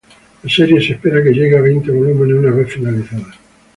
[0.41, 3.35] La serie se espera que llegue a veinte volúmenes una vez finalizada.